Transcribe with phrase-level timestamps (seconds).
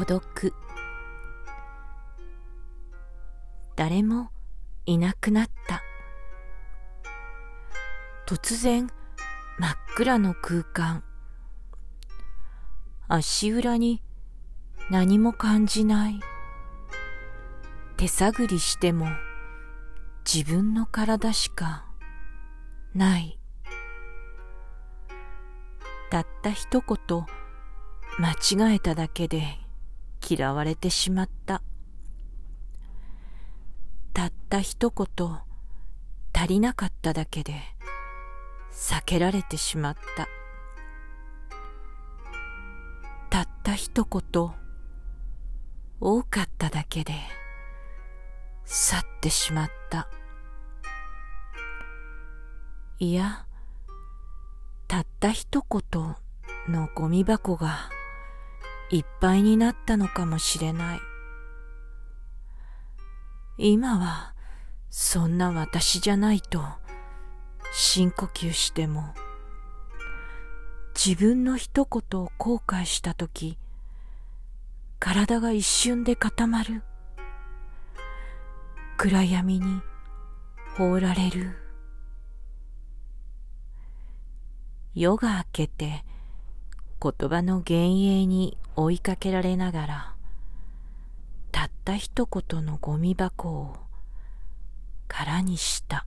[0.00, 0.54] 孤独。
[3.76, 4.30] 誰も
[4.86, 5.82] いなくなった。
[8.26, 8.88] 突然
[9.58, 11.04] 真っ暗の空間。
[13.08, 14.00] 足裏に
[14.88, 16.20] 何も感じない。
[17.98, 19.06] 手探りしても
[20.24, 21.84] 自分の体しか
[22.94, 23.38] ない。
[26.10, 27.26] たった一言
[28.18, 29.58] 間違えただけで
[30.28, 31.62] 嫌われてしまった。
[34.12, 35.38] たった一言
[36.32, 37.54] 足りなかっただけで
[38.72, 40.28] 避けられてしまった。
[43.30, 44.50] たった一言
[46.00, 47.14] 多かっただけで
[48.64, 50.08] 去ってしまった。
[52.98, 53.46] いや
[54.88, 56.16] たった一言
[56.68, 57.88] のゴミ箱が
[58.90, 61.00] いっぱいになったのかもしれない。
[63.56, 64.34] 今は
[64.88, 66.62] そんな私じゃないと
[67.72, 69.14] 深呼吸しても
[70.94, 73.58] 自分の一言を後悔したとき
[74.98, 76.82] 体が一瞬で固まる。
[78.98, 79.80] 暗闇に
[80.76, 81.56] 放られる。
[84.94, 86.04] 夜が明けて
[87.00, 90.14] 言葉の幻影に追いかけられながら
[91.52, 93.76] たった一言のゴミ箱を
[95.08, 96.06] 空にした。